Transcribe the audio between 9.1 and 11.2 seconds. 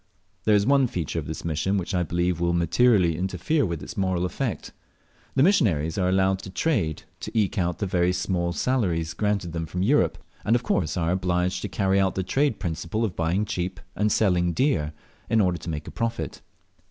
granted them from Europe, and of course are